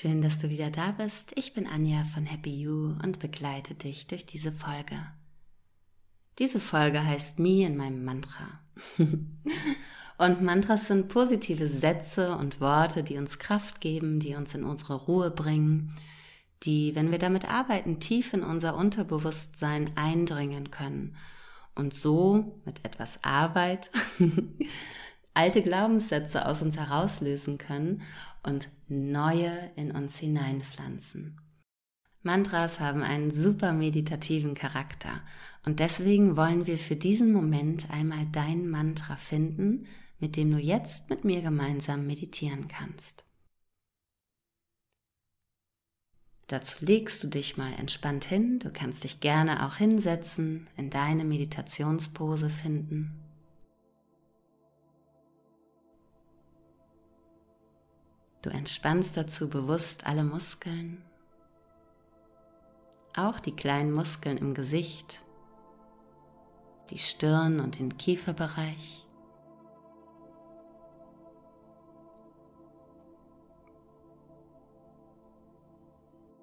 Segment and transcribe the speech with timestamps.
[0.00, 1.32] Schön, dass du wieder da bist.
[1.36, 4.96] Ich bin Anja von Happy You und begleite dich durch diese Folge.
[6.38, 8.60] Diese Folge heißt Me in meinem Mantra.
[10.16, 14.94] und Mantras sind positive Sätze und Worte, die uns Kraft geben, die uns in unsere
[14.94, 15.94] Ruhe bringen,
[16.62, 21.14] die, wenn wir damit arbeiten, tief in unser Unterbewusstsein eindringen können
[21.74, 23.90] und so mit etwas Arbeit
[25.34, 28.02] alte Glaubenssätze aus uns herauslösen können
[28.42, 31.40] und neue in uns hineinpflanzen.
[32.22, 35.22] Mantras haben einen super meditativen Charakter
[35.64, 39.86] und deswegen wollen wir für diesen Moment einmal dein Mantra finden,
[40.18, 43.24] mit dem du jetzt mit mir gemeinsam meditieren kannst.
[46.46, 51.24] Dazu legst du dich mal entspannt hin, du kannst dich gerne auch hinsetzen, in deine
[51.24, 53.19] Meditationspose finden.
[58.42, 61.04] Du entspannst dazu bewusst alle Muskeln,
[63.14, 65.22] auch die kleinen Muskeln im Gesicht,
[66.88, 69.06] die Stirn und den Kieferbereich.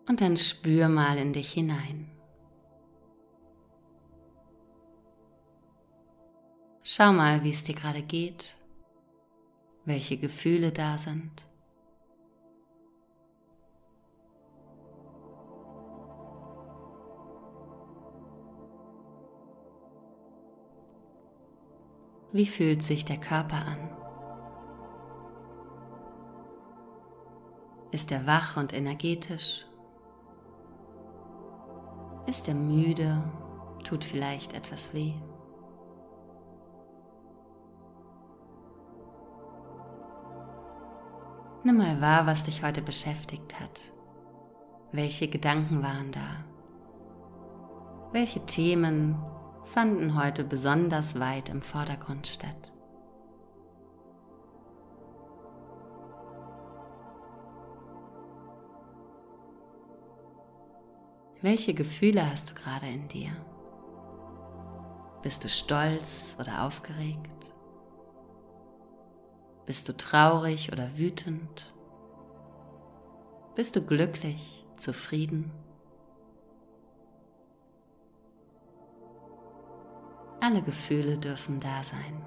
[0.07, 2.09] Und dann spür mal in dich hinein.
[6.83, 8.55] Schau mal, wie es dir gerade geht,
[9.83, 11.45] welche Gefühle da sind.
[22.33, 23.89] Wie fühlt sich der Körper an?
[27.91, 29.65] Ist er wach und energetisch?
[32.25, 33.23] Ist er müde?
[33.85, 35.13] Tut vielleicht etwas weh?
[41.63, 43.93] Nimm mal wahr, was dich heute beschäftigt hat.
[44.91, 46.43] Welche Gedanken waren da?
[48.11, 49.17] Welche Themen
[49.67, 52.71] fanden heute besonders weit im Vordergrund statt.
[61.41, 63.29] Welche Gefühle hast du gerade in dir?
[65.21, 67.53] Bist du stolz oder aufgeregt?
[69.65, 71.73] Bist du traurig oder wütend?
[73.55, 75.51] Bist du glücklich, zufrieden?
[80.47, 82.25] Alle Gefühle dürfen da sein.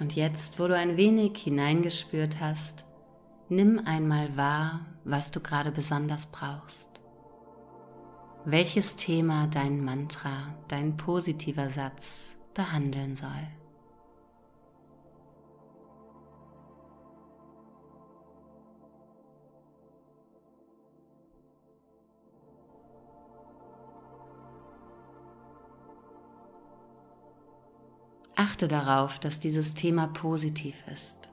[0.00, 2.84] Und jetzt, wo du ein wenig hineingespürt hast,
[3.48, 6.90] nimm einmal wahr, was du gerade besonders brauchst.
[8.44, 13.46] Welches Thema dein Mantra, dein positiver Satz behandeln soll.
[28.42, 31.30] Achte darauf, dass dieses Thema positiv ist.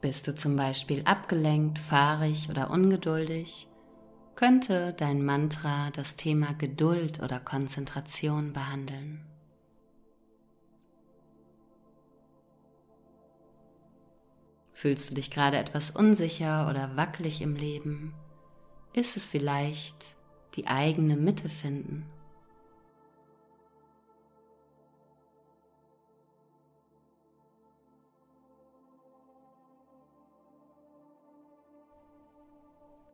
[0.00, 3.68] Bist du zum Beispiel abgelenkt, fahrig oder ungeduldig,
[4.34, 9.24] könnte dein Mantra das Thema Geduld oder Konzentration behandeln.
[14.72, 18.12] Fühlst du dich gerade etwas unsicher oder wackelig im Leben?
[18.94, 20.16] Ist es vielleicht
[20.54, 22.06] die eigene Mitte finden.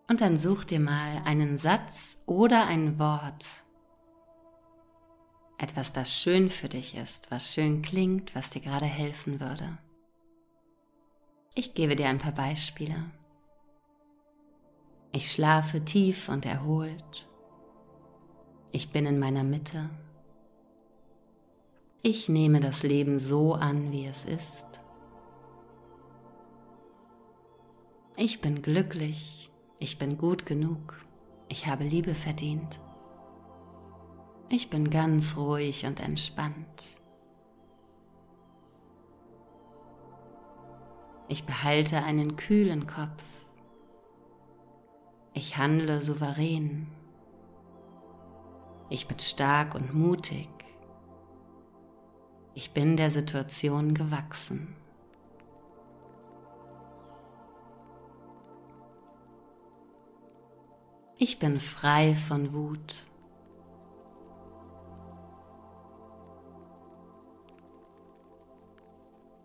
[0.08, 3.46] Und dann such dir mal einen Satz oder ein Wort,
[5.56, 9.78] etwas, das schön für dich ist, was schön klingt, was dir gerade helfen würde.
[11.54, 13.04] Ich gebe dir ein paar Beispiele.
[15.20, 17.28] Ich schlafe tief und erholt.
[18.72, 19.90] Ich bin in meiner Mitte.
[22.00, 24.80] Ich nehme das Leben so an, wie es ist.
[28.16, 29.52] Ich bin glücklich.
[29.78, 31.04] Ich bin gut genug.
[31.50, 32.80] Ich habe Liebe verdient.
[34.48, 36.98] Ich bin ganz ruhig und entspannt.
[41.28, 43.39] Ich behalte einen kühlen Kopf.
[45.32, 46.88] Ich handle souverän.
[48.88, 50.48] Ich bin stark und mutig.
[52.54, 54.74] Ich bin der Situation gewachsen.
[61.16, 63.06] Ich bin frei von Wut.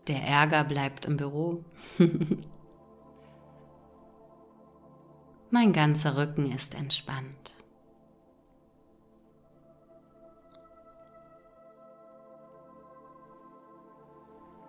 [0.07, 1.63] Der Ärger bleibt im Büro.
[5.51, 7.55] mein ganzer Rücken ist entspannt.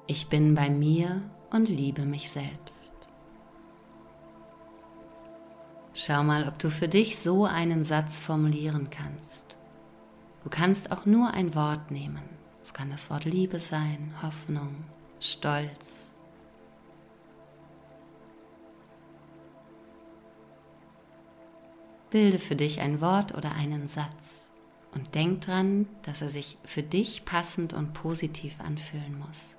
[0.08, 2.94] Ich bin bei mir und liebe mich selbst.
[5.94, 9.58] Schau mal, ob du für dich so einen Satz formulieren kannst.
[10.44, 12.22] Du kannst auch nur ein Wort nehmen.
[12.60, 14.84] Es kann das Wort Liebe sein, Hoffnung,
[15.18, 16.15] Stolz.
[22.10, 24.48] Bilde für dich ein Wort oder einen Satz
[24.94, 29.54] und denk dran, dass er sich für dich passend und positiv anfühlen muss.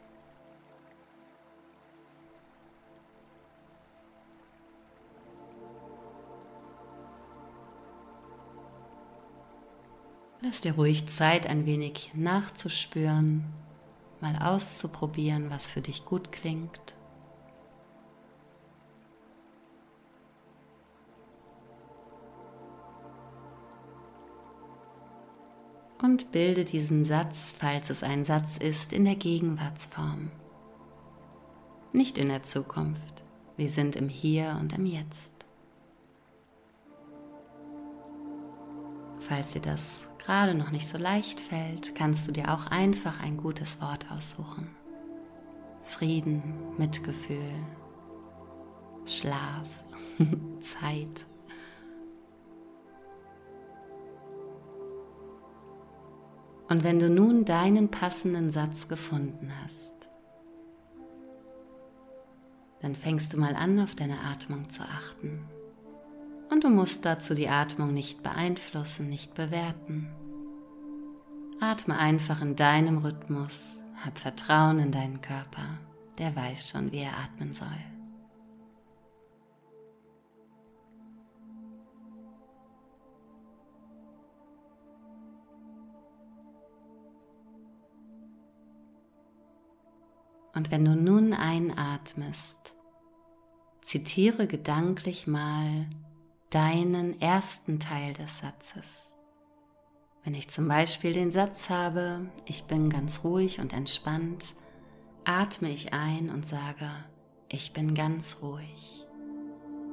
[10.41, 13.43] Lass dir ruhig Zeit, ein wenig nachzuspüren,
[14.21, 16.96] mal auszuprobieren, was für dich gut klingt.
[26.07, 30.31] Und bilde diesen Satz, falls es ein Satz ist, in der Gegenwartsform,
[31.91, 33.25] nicht in der Zukunft.
[33.57, 35.33] Wir sind im Hier und im Jetzt.
[39.19, 43.35] Falls dir das gerade noch nicht so leicht fällt, kannst du dir auch einfach ein
[43.35, 44.69] gutes Wort aussuchen.
[45.81, 47.51] Frieden, Mitgefühl,
[49.05, 49.67] Schlaf,
[50.61, 51.25] Zeit.
[56.69, 60.09] Und wenn du nun deinen passenden Satz gefunden hast,
[62.79, 65.43] dann fängst du mal an, auf deine Atmung zu achten.
[66.49, 70.09] Und du musst dazu die Atmung nicht beeinflussen, nicht bewerten.
[71.59, 75.79] Atme einfach in deinem Rhythmus, hab Vertrauen in deinen Körper,
[76.17, 77.96] der weiß schon, wie er atmen soll.
[90.57, 92.73] Und wenn du nun einatmest,
[93.81, 95.85] zitiere gedanklich mal
[96.49, 99.15] deinen ersten Teil des Satzes.
[100.23, 104.55] Wenn ich zum Beispiel den Satz habe, ich bin ganz ruhig und entspannt,
[105.25, 106.89] atme ich ein und sage,
[107.49, 109.05] ich bin ganz ruhig.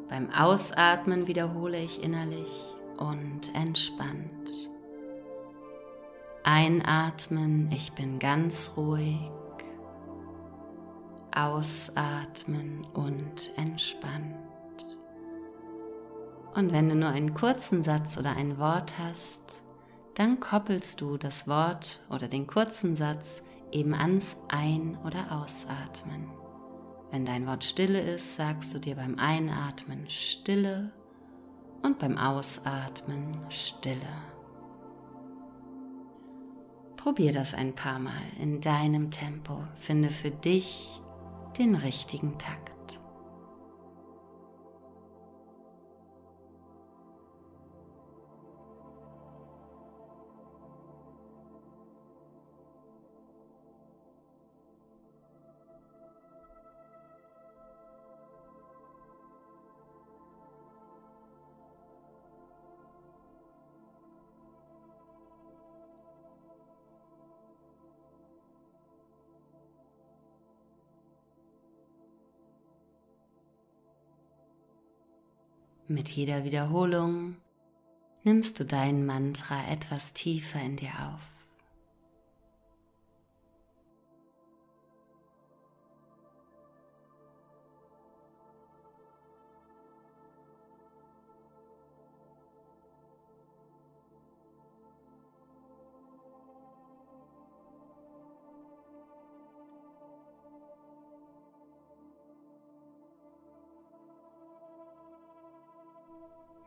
[0.09, 4.71] Beim Ausatmen wiederhole ich innerlich und entspannt.
[6.43, 9.31] Einatmen, ich bin ganz ruhig.
[11.35, 14.37] Ausatmen und entspannt.
[16.55, 19.63] Und wenn du nur einen kurzen Satz oder ein Wort hast,
[20.15, 23.43] dann koppelst du das Wort oder den kurzen Satz
[23.73, 26.31] eben ans Ein- oder Ausatmen.
[27.11, 30.93] Wenn dein Wort Stille ist, sagst du dir beim Einatmen Stille
[31.83, 33.97] und beim Ausatmen Stille.
[36.97, 39.65] Probier das ein paar Mal in deinem Tempo.
[39.77, 41.03] Finde für dich
[41.59, 42.74] den richtigen Takt.
[75.87, 77.37] Mit jeder Wiederholung
[78.23, 81.44] nimmst du dein Mantra etwas tiefer in dir auf.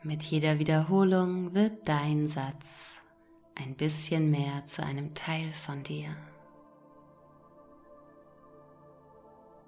[0.04, 2.98] Mit jeder Wiederholung wird dein Satz
[3.56, 6.16] ein bisschen mehr zu einem Teil von dir.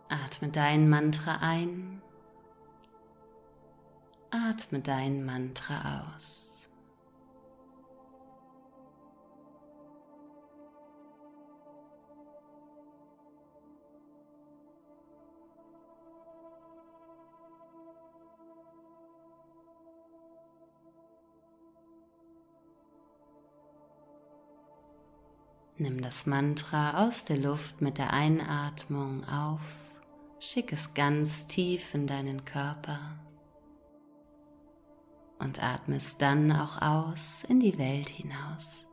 [0.07, 2.01] Atme dein Mantra ein,
[4.29, 6.48] atme dein Mantra aus.
[25.81, 29.61] Nimm das Mantra aus der Luft mit der Einatmung auf,
[30.37, 32.99] schick es ganz tief in deinen Körper
[35.39, 38.88] und atme es dann auch aus in die Welt hinaus.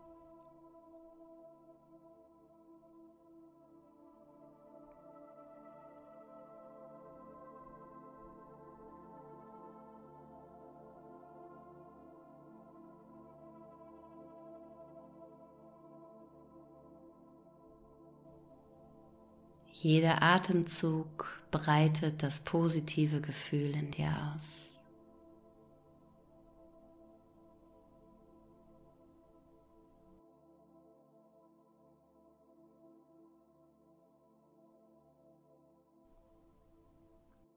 [19.83, 24.71] Jeder Atemzug breitet das positive Gefühl in dir aus.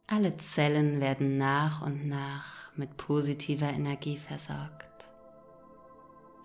[0.08, 5.10] Alle Zellen werden nach und nach mit positiver Energie versorgt,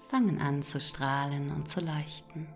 [0.09, 2.47] fangen an zu strahlen und zu leuchten.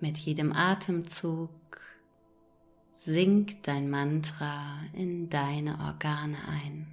[0.00, 1.50] Mit jedem Atemzug
[2.94, 6.86] sinkt dein Mantra in deine Organe ein,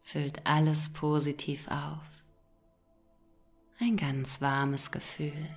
[0.00, 2.02] füllt alles positiv auf.
[3.78, 5.48] Ein ganz warmes Gefühl.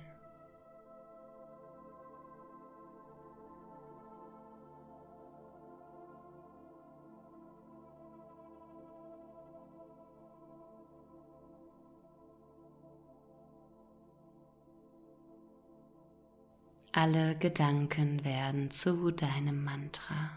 [16.96, 20.30] Alle Gedanken werden zu deinem Mantra.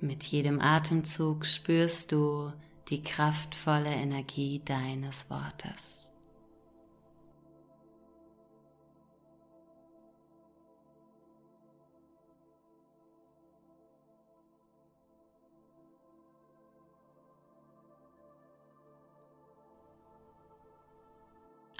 [0.00, 2.52] Mit jedem Atemzug spürst du
[2.88, 6.09] die kraftvolle Energie deines Wortes.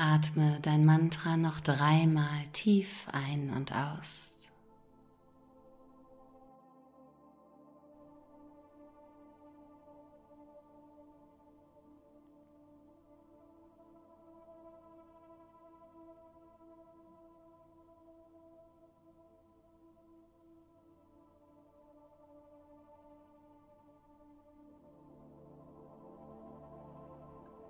[0.03, 4.47] Atme dein Mantra noch dreimal tief ein und aus.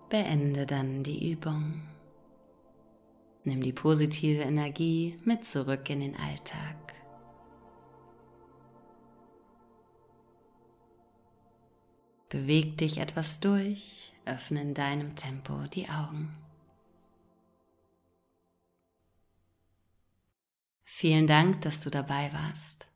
[0.08, 1.82] Beende dann die Übung.
[3.44, 6.76] Nimm die positive Energie mit zurück in den Alltag.
[12.28, 16.36] Beweg dich etwas durch, öffne in deinem Tempo die Augen.
[20.84, 22.86] Vielen Dank, dass du dabei warst.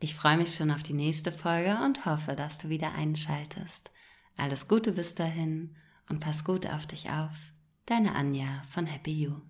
[0.00, 3.90] Ich freue mich schon auf die nächste Folge und hoffe, dass du wieder einschaltest.
[4.36, 5.76] Alles Gute bis dahin
[6.10, 7.53] und pass gut auf dich auf.
[7.86, 9.42] Deine Anja von Happy You.